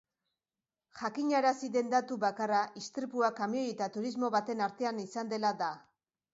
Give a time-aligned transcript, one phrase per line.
[1.01, 5.73] Jakinarazi den datu bakarra istripua kamioi eta turismo baten artean izan dela da.